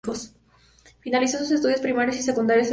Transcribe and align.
Finalizó 1.01 1.37
sus 1.37 1.51
estudios 1.51 1.79
primarios 1.79 2.17
y 2.17 2.23
secundarios 2.23 2.65
en 2.65 2.69
Viena. 2.69 2.69